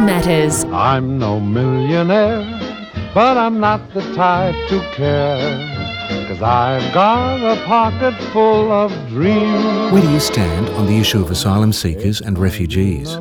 Matters. 0.00 0.64
I'm 0.64 1.18
no 1.18 1.38
millionaire, 1.38 2.42
but 3.12 3.36
I'm 3.36 3.60
not 3.60 3.92
the 3.92 4.00
type 4.14 4.54
to 4.70 4.80
care. 4.94 5.80
Cause 6.26 6.42
I've 6.42 6.94
got 6.94 7.40
a 7.42 7.62
pocket 7.66 8.14
full 8.32 8.72
of 8.72 8.90
dreams. 9.08 9.92
Where 9.92 10.00
do 10.00 10.10
you 10.10 10.18
stand 10.18 10.68
on 10.70 10.86
the 10.86 10.98
issue 10.98 11.20
of 11.20 11.30
asylum 11.30 11.72
seekers 11.72 12.20
and 12.20 12.38
refugees? 12.38 13.16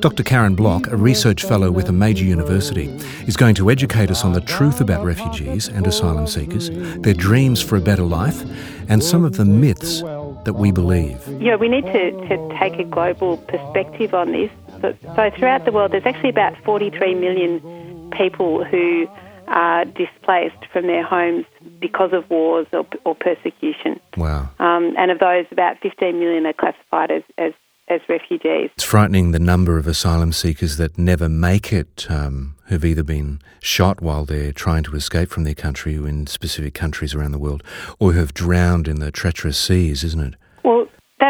Dr. 0.00 0.22
Karen 0.22 0.54
Block, 0.54 0.86
a 0.88 0.96
research 0.96 1.44
fellow 1.44 1.70
with 1.70 1.88
a 1.88 1.92
major 1.92 2.24
university, 2.24 2.88
is 3.26 3.36
going 3.36 3.54
to 3.54 3.70
educate 3.70 4.10
us 4.10 4.22
on 4.24 4.32
the 4.34 4.40
truth 4.42 4.80
about 4.80 5.02
refugees 5.04 5.68
and 5.68 5.86
asylum 5.86 6.26
seekers, 6.26 6.68
their 6.98 7.14
dreams 7.14 7.62
for 7.62 7.76
a 7.76 7.80
better 7.80 8.02
life, 8.02 8.44
and 8.88 9.02
some 9.02 9.24
of 9.24 9.36
the 9.36 9.44
myths 9.44 10.02
that 10.44 10.54
we 10.54 10.70
believe. 10.70 11.26
Yeah, 11.40 11.56
we 11.56 11.68
need 11.68 11.84
to, 11.86 12.10
to 12.28 12.58
take 12.58 12.78
a 12.78 12.84
global 12.84 13.38
perspective 13.38 14.14
on 14.14 14.32
this. 14.32 14.50
So, 14.80 14.96
so 15.16 15.30
throughout 15.36 15.64
the 15.64 15.72
world, 15.72 15.92
there's 15.92 16.06
actually 16.06 16.30
about 16.30 16.56
43 16.64 17.14
million 17.14 18.10
people 18.16 18.64
who 18.64 19.08
are 19.48 19.84
displaced 19.84 20.66
from 20.72 20.86
their 20.86 21.02
homes 21.02 21.46
because 21.80 22.12
of 22.12 22.28
wars 22.30 22.66
or, 22.72 22.86
or 23.04 23.14
persecution. 23.14 23.98
Wow. 24.16 24.50
Um, 24.58 24.94
and 24.98 25.10
of 25.10 25.18
those, 25.18 25.46
about 25.50 25.78
15 25.80 26.18
million 26.18 26.46
are 26.46 26.52
classified 26.52 27.10
as, 27.10 27.22
as, 27.38 27.52
as 27.88 28.00
refugees. 28.08 28.70
It's 28.74 28.84
frightening 28.84 29.32
the 29.32 29.38
number 29.38 29.78
of 29.78 29.86
asylum 29.86 30.32
seekers 30.32 30.76
that 30.76 30.98
never 30.98 31.28
make 31.28 31.72
it, 31.72 32.06
um, 32.10 32.56
who've 32.66 32.84
either 32.84 33.02
been 33.02 33.40
shot 33.60 34.02
while 34.02 34.24
they're 34.24 34.52
trying 34.52 34.82
to 34.84 34.96
escape 34.96 35.30
from 35.30 35.44
their 35.44 35.54
country 35.54 35.94
in 35.94 36.26
specific 36.26 36.74
countries 36.74 37.14
around 37.14 37.32
the 37.32 37.38
world, 37.38 37.62
or 37.98 38.12
who 38.12 38.18
have 38.18 38.34
drowned 38.34 38.86
in 38.86 39.00
the 39.00 39.10
treacherous 39.10 39.58
seas, 39.58 40.04
isn't 40.04 40.34
it? 40.34 40.34
Well, 40.62 40.86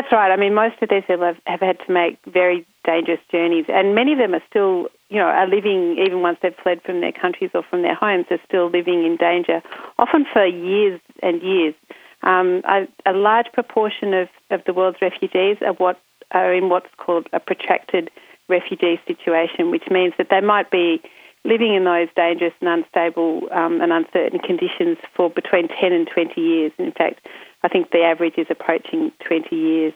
that's 0.09 0.17
right. 0.17 0.33
I 0.33 0.37
mean, 0.37 0.55
most 0.55 0.77
of 0.81 0.89
these 0.89 1.03
people 1.06 1.27
have, 1.27 1.37
have 1.47 1.61
had 1.61 1.78
to 1.87 1.92
make 1.92 2.19
very 2.27 2.67
dangerous 2.84 3.20
journeys, 3.31 3.67
and 3.69 3.95
many 3.95 4.12
of 4.12 4.19
them 4.19 4.34
are 4.34 4.42
still, 4.48 4.89
you 5.11 5.19
know, 5.19 5.27
are 5.27 5.47
living 5.47 5.98
even 5.98 6.23
once 6.23 6.39
they've 6.42 6.55
fled 6.62 6.81
from 6.83 7.00
their 7.03 7.12
countries 7.12 7.50
or 7.53 7.62
from 7.62 7.83
their 7.83 7.95
homes, 7.95 8.25
are 8.31 8.41
still 8.47 8.70
living 8.70 9.05
in 9.05 9.17
danger, 9.17 9.62
often 9.98 10.25
for 10.33 10.47
years 10.47 11.00
and 11.23 11.42
years. 11.42 11.75
Um, 12.23 12.62
a, 12.65 12.89
a, 13.05 13.12
large 13.12 13.47
proportion 13.53 14.15
of, 14.15 14.28
of 14.50 14.62
the 14.65 14.73
world's 14.73 14.98
refugees 15.03 15.59
are 15.61 15.75
what 15.75 16.00
are 16.33 16.53
in 16.55 16.69
what's 16.69 16.89
called 16.97 17.28
a 17.33 17.39
protracted 17.39 18.11
refugee 18.48 18.98
situation, 19.06 19.70
which 19.70 19.84
means 19.91 20.15
that 20.17 20.28
they 20.31 20.41
might 20.41 20.70
be 20.70 21.03
living 21.45 21.75
in 21.75 21.84
those 21.84 22.09
dangerous 22.17 22.55
and 22.61 22.69
unstable 22.69 23.48
um, 23.53 23.81
and 23.81 23.93
uncertain 23.93 24.39
conditions 24.39 24.97
for 25.15 25.31
between 25.31 25.69
10 25.69 25.93
and 25.93 26.09
20 26.12 26.41
years. 26.41 26.72
In 26.78 26.93
fact, 26.93 27.27
I 27.62 27.69
think 27.69 27.91
the 27.91 28.03
average 28.03 28.34
is 28.37 28.47
approaching 28.51 29.12
20 29.27 29.55
years. 29.55 29.92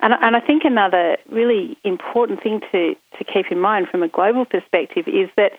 And, 0.00 0.14
and 0.20 0.36
I 0.36 0.40
think 0.40 0.64
another 0.64 1.16
really 1.30 1.76
important 1.84 2.42
thing 2.42 2.60
to, 2.72 2.94
to 3.18 3.24
keep 3.24 3.50
in 3.50 3.58
mind 3.58 3.88
from 3.88 4.02
a 4.02 4.08
global 4.08 4.44
perspective 4.44 5.08
is 5.08 5.28
that, 5.36 5.52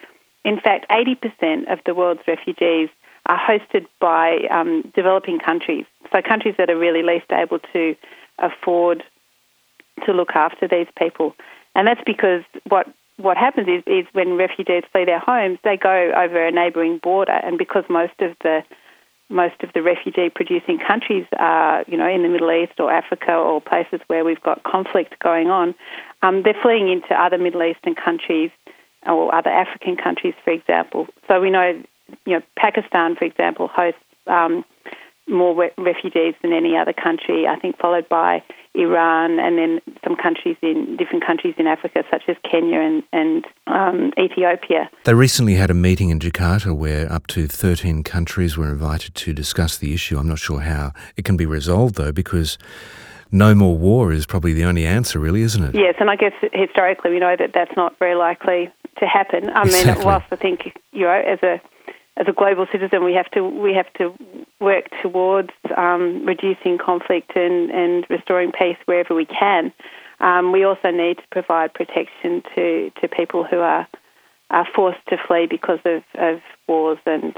in 0.46 0.60
fact, 0.60 0.86
80% 0.90 1.72
of 1.72 1.80
the 1.86 1.94
world's 1.94 2.22
refugees 2.28 2.90
are 3.26 3.40
hosted 3.40 3.86
by 4.00 4.40
um, 4.52 4.92
developing 4.96 5.40
countries. 5.40 5.86
So, 6.12 6.22
countries 6.22 6.56
that 6.58 6.70
are 6.70 6.78
really 6.78 7.04
least 7.04 7.32
able 7.32 7.60
to 7.72 7.96
afford 8.40 9.04
to 10.06 10.12
look 10.12 10.32
after 10.36 10.68
these 10.68 10.88
people. 10.98 11.34
And 11.76 11.88
that's 11.88 12.02
because 12.06 12.44
what 12.68 12.88
what 13.18 13.38
happens 13.38 13.68
is, 13.68 13.84
is 13.86 14.08
when 14.14 14.38
refugees 14.38 14.84
flee 14.92 15.06
their 15.06 15.20
homes, 15.20 15.60
they 15.64 15.78
go 15.78 16.12
over 16.18 16.46
a 16.46 16.52
neighbouring 16.52 16.98
border, 16.98 17.40
and 17.44 17.58
because 17.58 17.84
most 17.88 18.20
of 18.20 18.36
the 18.42 18.64
most 19.30 19.56
of 19.64 19.70
the 19.74 19.82
refugee 19.82 20.30
producing 20.30 20.80
countries 20.80 21.26
are, 21.38 21.84
you 21.88 21.98
know, 21.98 22.08
in 22.08 22.24
the 22.24 22.30
Middle 22.30 22.52
East 22.52 22.74
or 22.80 22.92
Africa 22.92 23.34
or 23.34 23.62
places 23.62 24.00
where 24.08 24.24
we've 24.24 24.42
got 24.42 24.64
conflict 24.64 25.18
going 25.20 25.50
on, 25.50 25.74
um, 26.22 26.44
they're 26.44 26.60
fleeing 26.62 26.90
into 26.90 27.14
other 27.14 27.38
Middle 27.38 27.64
Eastern 27.64 27.96
countries 27.96 28.52
or 29.06 29.34
other 29.34 29.50
African 29.50 29.98
countries, 29.98 30.34
for 30.44 30.52
example. 30.52 31.08
So 31.28 31.42
we 31.42 31.50
know, 31.50 31.82
you 32.26 32.34
know, 32.34 32.42
Pakistan, 32.58 33.16
for 33.16 33.26
example, 33.26 33.68
hosts 33.68 34.00
um, 34.28 34.64
more 35.28 35.56
re- 35.56 35.72
refugees 35.78 36.36
than 36.42 36.54
any 36.54 36.76
other 36.78 36.94
country. 36.94 37.48
I 37.48 37.58
think 37.60 37.78
followed 37.80 38.08
by 38.10 38.44
Iran, 38.76 39.40
and 39.40 39.58
then 39.58 39.80
some 40.04 40.16
countries 40.16 40.58
in 40.62 40.98
different 40.98 41.26
countries 41.26 41.54
in 41.58 41.68
Africa, 41.68 42.04
such 42.10 42.24
as 42.28 42.36
Kenya 42.50 42.80
and, 42.80 43.04
and 43.14 43.46
um, 43.68 44.12
Ethiopia. 44.20 44.90
They 45.04 45.14
recently 45.14 45.56
had 45.56 45.70
a 45.70 45.76
meeting 45.76 46.10
in 46.10 46.20
Jakarta 46.20 46.76
where 46.76 47.12
up 47.12 47.28
to 47.28 47.48
13 47.48 48.04
countries 48.04 48.58
were 48.58 48.70
invited 48.70 49.14
to 49.16 49.34
discuss 49.34 49.78
the 49.78 49.94
issue. 49.94 50.18
I'm 50.18 50.28
not 50.28 50.40
sure 50.40 50.62
how 50.62 50.92
it 51.16 51.24
can 51.24 51.38
be 51.38 51.46
resolved, 51.46 51.96
though, 51.96 52.12
because 52.12 52.58
no 53.32 53.54
more 53.54 53.78
war 53.78 54.12
is 54.12 54.26
probably 54.26 54.54
the 54.54 54.64
only 54.64 54.86
answer, 54.86 55.20
really, 55.20 55.42
isn't 55.42 55.64
it? 55.64 55.76
Yes, 55.76 55.96
and 56.00 56.10
I 56.10 56.16
guess 56.16 56.34
historically 56.52 57.12
we 57.12 57.20
know 57.20 57.36
that 57.38 57.52
that's 57.54 57.76
not 57.76 57.98
very 58.00 58.16
likely 58.16 58.72
to 59.00 59.06
happen. 59.06 59.50
I 59.50 59.64
exactly. 59.64 59.96
mean, 59.96 60.06
whilst 60.06 60.26
I 60.32 60.36
think, 60.36 60.78
you 60.92 61.02
know, 61.02 61.12
as 61.12 61.40
a 61.44 61.62
as 62.18 62.28
a 62.28 62.34
global 62.34 62.68
citizen, 62.72 63.04
we 63.04 63.14
have 63.14 63.30
to 63.32 63.44
we 63.44 63.74
have 63.74 63.92
to 63.94 64.14
work 64.60 64.86
towards 65.02 65.50
um, 65.76 66.26
reducing 66.26 66.78
conflict 66.78 67.32
and, 67.36 67.72
and 67.72 68.06
restoring 68.10 68.52
peace 68.52 68.78
wherever 68.86 69.16
we 69.16 69.26
can. 69.26 69.74
Um, 70.20 70.52
we 70.52 70.64
also 70.64 70.92
need 70.92 71.18
to 71.18 71.24
provide 71.32 71.74
protection 71.74 72.44
to, 72.56 72.92
to 73.02 73.08
people 73.08 73.44
who 73.44 73.60
are 73.60 73.88
are 74.52 74.68
forced 74.76 75.06
to 75.10 75.18
flee 75.28 75.48
because 75.50 75.80
of, 75.86 76.04
of 76.16 76.40
wars 76.68 77.00
and 77.06 77.36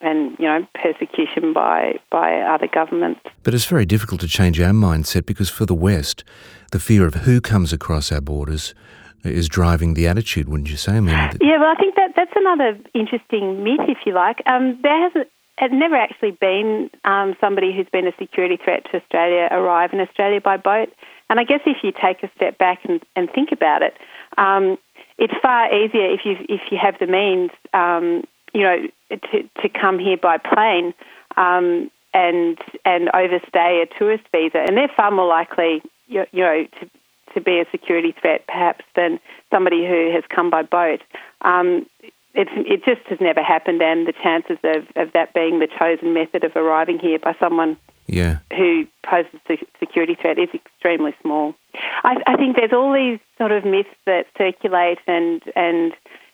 and 0.00 0.36
you 0.38 0.44
know 0.44 0.66
persecution 0.80 1.52
by 1.52 1.98
by 2.10 2.40
other 2.40 2.68
governments. 2.68 3.20
But 3.42 3.54
it's 3.54 3.66
very 3.66 3.86
difficult 3.86 4.20
to 4.20 4.28
change 4.28 4.60
our 4.60 4.72
mindset 4.72 5.26
because 5.26 5.50
for 5.50 5.66
the 5.66 5.74
West, 5.74 6.22
the 6.70 6.78
fear 6.78 7.06
of 7.06 7.14
who 7.14 7.40
comes 7.40 7.72
across 7.72 8.12
our 8.12 8.20
borders 8.20 8.74
is 9.24 9.48
driving 9.48 9.94
the 9.94 10.06
attitude, 10.06 10.48
wouldn't 10.48 10.70
you 10.70 10.76
say? 10.76 10.92
I 10.92 11.00
mean, 11.00 11.14
yeah, 11.40 11.58
well, 11.58 11.72
I 11.72 11.74
think 11.78 11.96
that 11.96 12.12
that's 12.16 12.32
another 12.36 12.78
interesting 12.94 13.64
myth, 13.64 13.88
if 13.88 13.98
you 14.06 14.12
like. 14.12 14.42
Um, 14.46 14.78
there 14.82 15.02
hasn't 15.02 15.28
has 15.58 15.70
never 15.72 15.94
actually 15.94 16.32
been 16.32 16.90
um, 17.04 17.36
somebody 17.40 17.74
who's 17.74 17.86
been 17.92 18.06
a 18.06 18.12
security 18.18 18.58
threat 18.62 18.84
to 18.90 19.00
Australia 19.00 19.48
arrive 19.52 19.92
in 19.92 20.00
Australia 20.00 20.40
by 20.40 20.56
boat. 20.56 20.88
And 21.30 21.38
I 21.38 21.44
guess 21.44 21.60
if 21.64 21.78
you 21.82 21.92
take 21.92 22.22
a 22.22 22.30
step 22.34 22.58
back 22.58 22.80
and, 22.84 23.00
and 23.14 23.30
think 23.30 23.52
about 23.52 23.82
it, 23.82 23.94
um, 24.36 24.78
it's 25.16 25.34
far 25.40 25.72
easier 25.72 26.10
if 26.10 26.20
you 26.24 26.36
if 26.48 26.60
you 26.70 26.78
have 26.80 26.96
the 26.98 27.06
means, 27.06 27.50
um, 27.72 28.24
you 28.52 28.62
know, 28.62 28.76
to 29.10 29.42
to 29.62 29.68
come 29.68 29.98
here 29.98 30.16
by 30.16 30.38
plane 30.38 30.92
um, 31.36 31.90
and 32.12 32.58
and 32.84 33.10
overstay 33.14 33.82
a 33.82 33.98
tourist 33.98 34.24
visa, 34.32 34.58
and 34.58 34.76
they're 34.76 34.90
far 34.96 35.10
more 35.10 35.26
likely, 35.26 35.82
you, 36.08 36.24
you 36.32 36.42
know, 36.42 36.64
to 36.80 36.90
to 37.34 37.40
be 37.40 37.60
a 37.60 37.66
security 37.70 38.14
threat 38.20 38.46
perhaps 38.46 38.84
than 38.96 39.20
somebody 39.50 39.86
who 39.86 40.10
has 40.12 40.24
come 40.28 40.50
by 40.50 40.62
boat. 40.62 41.00
Um, 41.42 41.86
it's, 42.34 42.50
it 42.56 42.84
just 42.84 43.06
has 43.08 43.20
never 43.20 43.42
happened, 43.42 43.80
and 43.80 44.08
the 44.08 44.12
chances 44.12 44.58
of, 44.64 44.86
of 44.96 45.12
that 45.12 45.34
being 45.34 45.60
the 45.60 45.68
chosen 45.78 46.14
method 46.14 46.42
of 46.42 46.56
arriving 46.56 46.98
here 46.98 47.18
by 47.18 47.34
someone 47.38 47.76
yeah. 48.06 48.38
who 48.50 48.86
poses 49.04 49.40
a 49.48 49.56
security 49.78 50.16
threat 50.20 50.38
is 50.38 50.48
extremely 50.52 51.14
small. 51.22 51.54
I, 52.02 52.16
I 52.26 52.36
think 52.36 52.56
there's 52.56 52.72
all 52.72 52.92
these 52.92 53.20
sort 53.38 53.52
of 53.52 53.64
myths 53.64 53.88
that 54.06 54.26
circulate, 54.36 54.98
and 55.06 55.42
and 55.54 55.92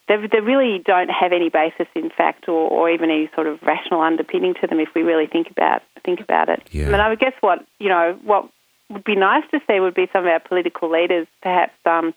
they, 0.08 0.16
they 0.26 0.40
really 0.40 0.78
don't 0.78 1.10
have 1.10 1.32
any 1.32 1.50
basis 1.50 1.86
in 1.94 2.10
fact, 2.10 2.48
or, 2.48 2.70
or 2.70 2.90
even 2.90 3.10
any 3.10 3.30
sort 3.34 3.46
of 3.46 3.62
rational 3.62 4.00
underpinning 4.00 4.54
to 4.60 4.66
them 4.66 4.80
if 4.80 4.88
we 4.94 5.02
really 5.02 5.26
think 5.26 5.50
about 5.50 5.82
think 6.04 6.20
about 6.20 6.48
it. 6.48 6.62
Yeah. 6.70 6.88
I 6.88 6.90
mean, 6.90 7.00
I 7.00 7.08
would 7.08 7.20
guess 7.20 7.34
what 7.40 7.64
you 7.78 7.88
know 7.88 8.18
what 8.24 8.48
would 8.90 9.04
be 9.04 9.14
nice 9.14 9.44
to 9.50 9.60
see 9.66 9.80
would 9.80 9.94
be 9.94 10.08
some 10.12 10.24
of 10.24 10.30
our 10.30 10.40
political 10.40 10.90
leaders 10.90 11.26
perhaps 11.42 11.72
um, 11.86 12.12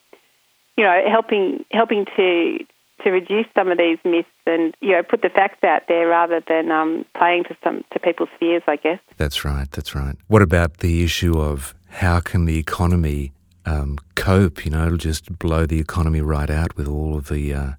you 0.77 0.83
know 0.83 1.01
helping 1.09 1.63
helping 1.71 2.05
to 2.17 2.59
to 3.03 3.11
reduce 3.11 3.45
some 3.53 3.69
of 3.69 3.77
these 3.77 3.97
myths 4.03 4.29
and 4.45 4.75
you 4.81 4.91
know 4.91 5.03
put 5.03 5.21
the 5.21 5.29
facts 5.29 5.63
out 5.63 5.83
there 5.87 6.07
rather 6.07 6.41
than 6.47 6.71
um, 6.71 7.05
playing 7.17 7.43
to 7.45 7.55
some 7.63 7.83
to 7.91 7.99
people's 7.99 8.29
fears. 8.39 8.63
I 8.67 8.77
guess 8.77 8.99
that's 9.17 9.45
right. 9.45 9.69
That's 9.71 9.95
right. 9.95 10.15
What 10.27 10.41
about 10.41 10.77
the 10.77 11.03
issue 11.03 11.39
of 11.39 11.75
how 11.89 12.19
can 12.19 12.45
the 12.45 12.57
economy 12.57 13.31
um, 13.65 13.99
cope? 14.15 14.65
You 14.65 14.71
know, 14.71 14.85
it'll 14.85 14.97
just 14.97 15.37
blow 15.37 15.65
the 15.65 15.79
economy 15.79 16.21
right 16.21 16.49
out 16.49 16.75
with 16.75 16.87
all 16.87 17.15
of 17.15 17.27
the. 17.27 17.53
Uh, 17.53 17.71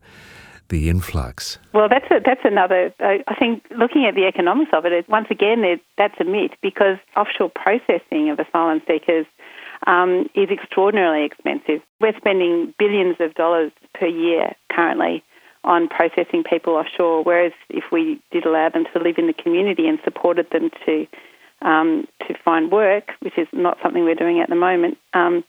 the 0.68 0.88
influx. 0.88 1.58
Well, 1.72 1.88
that's 1.88 2.06
a, 2.10 2.20
that's 2.24 2.40
another. 2.44 2.94
Uh, 3.00 3.18
I 3.26 3.34
think 3.34 3.64
looking 3.76 4.06
at 4.06 4.14
the 4.14 4.26
economics 4.26 4.70
of 4.72 4.84
it, 4.84 5.08
once 5.08 5.28
again, 5.30 5.62
that's 5.98 6.14
a 6.20 6.24
myth 6.24 6.52
because 6.62 6.98
offshore 7.16 7.50
processing 7.54 8.30
of 8.30 8.38
asylum 8.38 8.80
seekers 8.86 9.26
um, 9.86 10.28
is 10.34 10.48
extraordinarily 10.50 11.24
expensive. 11.24 11.80
We're 12.00 12.16
spending 12.16 12.74
billions 12.78 13.16
of 13.20 13.34
dollars 13.34 13.72
per 13.94 14.06
year 14.06 14.54
currently 14.72 15.22
on 15.64 15.88
processing 15.88 16.44
people 16.44 16.74
offshore, 16.74 17.24
whereas 17.24 17.52
if 17.70 17.84
we 17.90 18.20
did 18.30 18.44
allow 18.44 18.68
them 18.68 18.84
to 18.92 19.02
live 19.02 19.16
in 19.18 19.26
the 19.26 19.32
community 19.32 19.88
and 19.88 19.98
supported 20.04 20.46
them 20.50 20.70
to 20.86 21.06
um, 21.62 22.06
to 22.26 22.34
find 22.44 22.70
work, 22.70 23.12
which 23.20 23.38
is 23.38 23.48
not 23.52 23.78
something 23.82 24.04
we're 24.04 24.14
doing 24.14 24.40
at 24.40 24.50
the 24.50 24.56
moment, 24.56 24.98
um, 25.14 25.42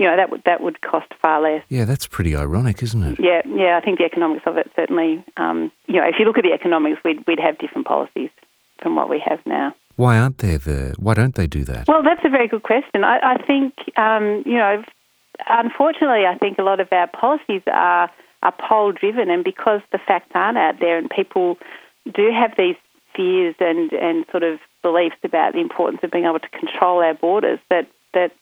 you 0.00 0.06
know 0.06 0.16
that 0.16 0.30
would 0.30 0.42
that 0.46 0.62
would 0.62 0.80
cost 0.80 1.12
far 1.20 1.42
less. 1.42 1.62
Yeah, 1.68 1.84
that's 1.84 2.06
pretty 2.06 2.34
ironic, 2.34 2.82
isn't 2.82 3.02
it? 3.02 3.20
Yeah, 3.20 3.42
yeah. 3.46 3.76
I 3.76 3.84
think 3.84 3.98
the 3.98 4.06
economics 4.06 4.44
of 4.46 4.56
it 4.56 4.70
certainly. 4.74 5.22
Um, 5.36 5.70
you 5.88 5.96
know, 5.96 6.08
if 6.08 6.14
you 6.18 6.24
look 6.24 6.38
at 6.38 6.44
the 6.44 6.54
economics, 6.54 7.02
we'd 7.04 7.22
we'd 7.26 7.38
have 7.38 7.58
different 7.58 7.86
policies 7.86 8.30
from 8.80 8.96
what 8.96 9.10
we 9.10 9.22
have 9.28 9.40
now. 9.44 9.74
Why 9.96 10.16
aren't 10.16 10.38
there 10.38 10.56
the? 10.56 10.94
Why 10.98 11.12
don't 11.12 11.34
they 11.34 11.46
do 11.46 11.64
that? 11.64 11.86
Well, 11.86 12.02
that's 12.02 12.24
a 12.24 12.30
very 12.30 12.48
good 12.48 12.62
question. 12.62 13.04
I, 13.04 13.34
I 13.34 13.42
think 13.46 13.74
um, 13.98 14.42
you 14.46 14.56
know, 14.56 14.82
unfortunately, 15.46 16.24
I 16.24 16.38
think 16.38 16.58
a 16.58 16.62
lot 16.62 16.80
of 16.80 16.88
our 16.92 17.06
policies 17.06 17.60
are 17.70 18.10
are 18.42 18.54
poll 18.58 18.92
driven, 18.92 19.28
and 19.28 19.44
because 19.44 19.82
the 19.92 19.98
facts 19.98 20.30
aren't 20.34 20.56
out 20.56 20.80
there, 20.80 20.96
and 20.96 21.10
people 21.10 21.58
do 22.10 22.32
have 22.32 22.54
these 22.56 22.76
fears 23.14 23.54
and, 23.60 23.92
and 23.92 24.24
sort 24.30 24.44
of 24.44 24.60
beliefs 24.80 25.16
about 25.24 25.52
the 25.52 25.60
importance 25.60 26.00
of 26.02 26.10
being 26.10 26.24
able 26.24 26.38
to 26.38 26.48
control 26.48 27.02
our 27.02 27.12
borders, 27.12 27.58
that 27.68 27.86
that 28.14 28.32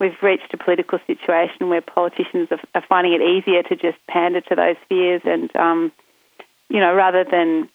we've 0.00 0.20
reached 0.22 0.52
a 0.52 0.56
political 0.56 0.98
situation 1.06 1.68
where 1.68 1.82
politicians 1.82 2.48
are, 2.50 2.60
are 2.74 2.84
finding 2.88 3.12
it 3.12 3.20
easier 3.20 3.62
to 3.62 3.76
just 3.76 3.98
pander 4.08 4.40
to 4.40 4.54
those 4.56 4.76
fears 4.88 5.22
and, 5.24 5.54
um, 5.54 5.92
you 6.68 6.80
know, 6.80 6.94
rather 6.94 7.24
than 7.30 7.68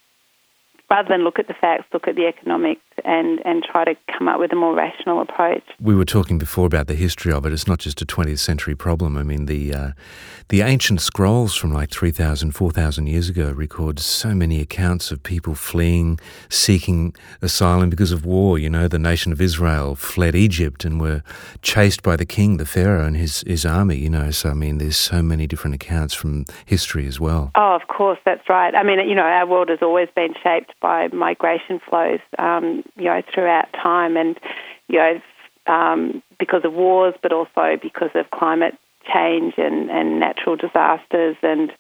rather 0.90 1.10
than 1.10 1.24
look 1.24 1.40
at 1.40 1.48
the 1.48 1.54
facts, 1.54 1.86
look 1.94 2.08
at 2.08 2.16
the 2.16 2.26
economics 2.26 2.82
and, 3.04 3.42
and 3.46 3.64
try 3.64 3.84
to 3.84 3.96
come 4.18 4.28
up 4.28 4.40
with 4.40 4.52
a 4.52 4.56
more 4.56 4.76
rational 4.76 5.22
approach. 5.22 5.64
We 5.80 5.96
were 5.96 6.06
talking 6.06 6.38
before 6.38 6.66
about 6.66 6.88
the 6.88 6.96
history 6.96 7.32
of 7.32 7.46
it. 7.46 7.54
It's 7.54 7.68
not 7.68 7.80
just 7.80 8.02
a 8.02 8.06
20th 8.06 8.40
century 8.40 8.76
problem. 8.76 9.18
I 9.18 9.24
mean, 9.24 9.46
the, 9.46 9.74
uh, 9.74 9.92
the 10.50 10.62
ancient 10.62 11.02
scrolls 11.02 11.56
from 11.56 11.74
like 11.74 11.90
3,000, 11.90 12.52
4,000 12.52 13.08
years 13.08 13.30
ago 13.30 13.52
record 13.52 14.00
so 14.00 14.34
many 14.34 14.62
accounts 14.62 15.12
of 15.12 15.24
people 15.24 15.56
fleeing, 15.56 16.20
seeking 16.50 17.14
asylum 17.42 17.90
because 17.90 18.12
of 18.12 18.26
war. 18.26 18.58
You 18.60 18.70
know, 18.70 18.88
the 18.88 19.00
nation 19.00 19.32
of 19.32 19.42
Israel 19.42 19.96
fled 19.96 20.36
Egypt 20.36 20.86
and 20.86 21.02
were 21.02 21.24
chased 21.62 22.04
by 22.04 22.16
the 22.16 22.26
king, 22.26 22.58
the 22.58 22.66
Pharaoh, 22.66 23.06
and 23.06 23.18
his, 23.18 23.44
his 23.48 23.66
army. 23.66 23.98
You 23.98 24.10
know, 24.10 24.32
so 24.32 24.52
I 24.52 24.54
mean, 24.54 24.78
there's 24.78 24.98
so 24.98 25.22
many 25.22 25.48
different 25.48 25.76
accounts 25.76 26.14
from 26.14 26.46
history 26.66 27.08
as 27.08 27.20
well. 27.20 27.52
Oh, 27.56 27.76
of 27.76 27.88
course, 27.88 28.20
that's 28.26 28.48
right. 28.48 28.74
I 28.76 28.84
mean, 28.84 29.00
you 29.08 29.16
know, 29.16 29.24
our 29.24 29.48
world 29.48 29.70
has 29.70 29.80
always 29.82 30.10
been 30.16 30.34
shaped 30.44 30.74
by 30.82 31.08
migration 31.10 31.80
flows, 31.80 32.20
um, 32.38 32.84
you 32.96 33.06
know, 33.06 33.22
throughout 33.34 33.72
time, 33.74 34.18
and 34.18 34.40
you 34.88 35.00
know, 35.00 35.22
um, 35.68 36.22
because 36.40 36.64
of 36.64 36.74
wars, 36.74 37.16
but 37.22 37.32
also 37.32 37.78
because 37.82 38.12
of 38.16 38.30
climate 38.32 38.78
change 39.14 39.56
and, 39.58 39.90
and 39.90 40.20
natural 40.20 40.56
disasters, 40.56 41.36
and 41.42 41.72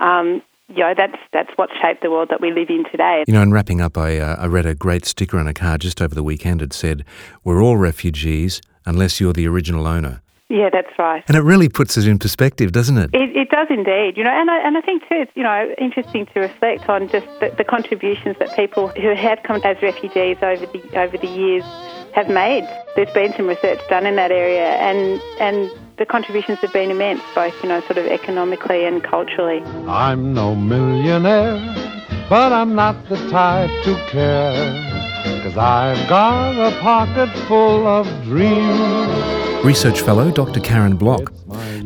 um, 0.00 0.42
you 0.68 0.78
know, 0.78 0.94
that's 0.96 1.18
that's 1.32 1.50
what 1.56 1.70
shaped 1.80 2.02
the 2.02 2.10
world 2.10 2.28
that 2.30 2.40
we 2.40 2.50
live 2.50 2.70
in 2.70 2.84
today. 2.90 3.24
You 3.26 3.34
know, 3.34 3.42
in 3.42 3.52
wrapping 3.52 3.80
up, 3.80 3.96
I, 3.96 4.18
uh, 4.18 4.36
I 4.38 4.46
read 4.46 4.66
a 4.66 4.74
great 4.74 5.04
sticker 5.04 5.38
on 5.38 5.46
a 5.46 5.54
car 5.54 5.78
just 5.78 6.02
over 6.02 6.14
the 6.14 6.24
weekend. 6.24 6.60
It 6.60 6.72
said, 6.72 7.04
"We're 7.44 7.62
all 7.62 7.76
refugees 7.76 8.60
unless 8.84 9.20
you're 9.20 9.32
the 9.32 9.46
original 9.46 9.86
owner." 9.86 10.22
Yeah, 10.48 10.70
that's 10.72 10.96
right. 10.96 11.24
And 11.26 11.36
it 11.36 11.40
really 11.40 11.68
puts 11.68 11.96
it 11.96 12.06
in 12.06 12.20
perspective, 12.20 12.70
doesn't 12.70 12.96
it? 12.96 13.10
It, 13.12 13.36
it 13.36 13.50
does 13.50 13.66
indeed. 13.68 14.16
You 14.16 14.22
know, 14.22 14.30
and 14.30 14.48
I, 14.48 14.58
and 14.64 14.78
I 14.78 14.80
think 14.80 15.02
too, 15.02 15.16
it's 15.16 15.32
you 15.34 15.42
know 15.42 15.74
interesting 15.76 16.26
to 16.34 16.40
reflect 16.40 16.88
on 16.88 17.08
just 17.08 17.26
the, 17.40 17.52
the 17.56 17.64
contributions 17.64 18.36
that 18.38 18.54
people 18.54 18.88
who 18.88 19.14
have 19.14 19.42
come 19.42 19.60
as 19.64 19.76
refugees 19.82 20.36
over 20.42 20.66
the 20.66 20.98
over 20.98 21.18
the 21.18 21.26
years 21.26 21.64
have 22.14 22.28
made. 22.28 22.62
There's 22.94 23.12
been 23.12 23.32
some 23.34 23.48
research 23.48 23.80
done 23.88 24.06
in 24.06 24.14
that 24.16 24.30
area, 24.30 24.76
and 24.76 25.20
and 25.40 25.68
the 25.98 26.06
contributions 26.06 26.58
have 26.60 26.72
been 26.72 26.92
immense, 26.92 27.22
both 27.34 27.54
you 27.64 27.68
know, 27.68 27.80
sort 27.80 27.98
of 27.98 28.06
economically 28.06 28.84
and 28.84 29.02
culturally. 29.02 29.62
I'm 29.88 30.32
no 30.32 30.54
millionaire, 30.54 31.58
but 32.28 32.52
I'm 32.52 32.76
not 32.76 33.08
the 33.08 33.16
type 33.30 33.70
to 33.82 33.94
care, 34.10 35.42
cause 35.42 35.56
I've 35.56 36.08
got 36.08 36.52
a 36.56 36.70
pocket 36.80 37.30
full 37.48 37.88
of 37.88 38.06
dreams. 38.22 39.35
Research 39.64 40.00
fellow 40.00 40.30
Dr. 40.30 40.60
Karen 40.60 40.96
Block. 40.96 41.32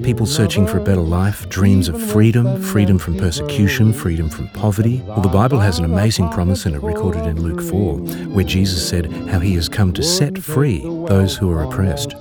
People 0.02 0.26
searching 0.26 0.66
for 0.66 0.78
a 0.78 0.84
better 0.84 1.00
life, 1.00 1.48
dreams 1.48 1.88
of 1.88 2.00
freedom, 2.00 2.60
freedom 2.62 2.98
from 2.98 3.16
persecution, 3.16 3.92
freedom 3.92 4.28
from 4.28 4.48
poverty. 4.48 5.02
Well, 5.06 5.20
the 5.20 5.28
Bible 5.28 5.58
has 5.60 5.78
an 5.78 5.84
amazing 5.84 6.28
promise 6.30 6.66
in 6.66 6.74
it 6.74 6.82
recorded 6.82 7.26
in 7.26 7.42
Luke 7.42 7.62
4, 7.62 7.98
where 8.28 8.44
Jesus 8.44 8.86
said 8.86 9.10
how 9.28 9.40
he 9.40 9.54
has 9.54 9.68
come 9.68 9.92
to 9.94 10.02
set 10.02 10.38
free 10.38 10.80
those 10.80 11.36
who 11.36 11.50
are 11.50 11.62
oppressed. 11.62 12.14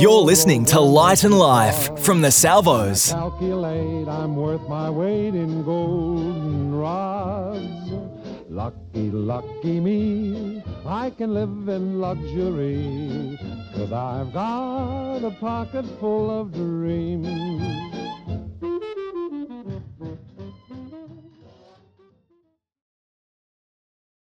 You're 0.00 0.22
listening 0.22 0.64
to 0.66 0.80
Light 0.80 1.24
and 1.24 1.36
Life 1.36 1.98
from 1.98 2.20
the 2.20 2.30
Salvos. 2.30 3.12
I'm 3.12 4.36
worth 4.36 4.68
my 4.68 4.88
weight 4.90 5.34
in 5.34 5.64
golden 5.64 6.74
rods. 6.74 7.92
Lucky, 8.48 9.10
lucky 9.10 9.80
me, 9.80 10.62
I 10.86 11.10
can 11.10 11.32
live 11.32 11.68
in 11.68 12.00
luxury, 12.00 13.38
cause 13.74 13.92
I've 13.92 14.32
got 14.32 15.24
a 15.24 15.30
pocket 15.40 15.84
full 15.98 16.30
of 16.30 16.52
dreams. 16.52 17.91